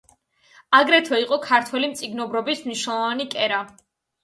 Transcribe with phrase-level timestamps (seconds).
[0.77, 3.65] აგრეთვე იყო ქართული მწიგნობრობის მნიშვნელოვანი კერა.